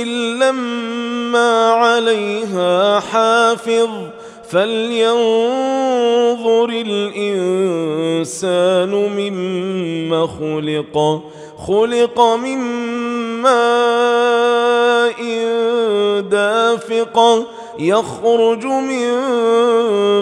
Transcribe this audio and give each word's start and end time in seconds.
لما 0.40 1.70
عليها 1.70 3.00
حافظ 3.00 3.88
فلينظر 4.50 6.40
الإنسان 6.86 8.30
مما 8.90 10.26
خلق 10.26 11.22
خلق 11.66 12.20
من 12.20 12.58
ماء 13.42 15.20
دافق 16.20 17.16
يخرج 17.78 18.64
من 18.66 19.06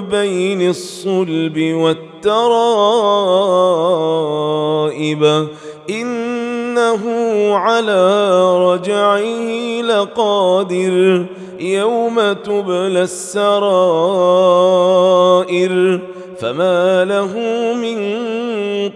بين 0.01 0.69
الصلب 0.71 1.59
والترائب. 1.59 2.49
إنه 6.79 7.55
على 7.57 8.03
رجعه 8.73 9.81
لقادر 9.83 11.27
يوم 11.61 12.33
تبلى 12.33 13.03
السرائر 13.03 13.61
فما 16.41 17.05
له 17.05 17.35
من 17.75 17.99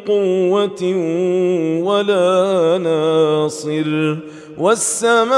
قوة 0.09 0.83
ولا 1.85 2.79
ناصر 2.79 4.17
والسماء 4.59 5.33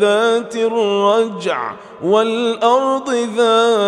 ذات 0.00 0.56
الرجع 0.56 1.72
والأرض 2.04 3.10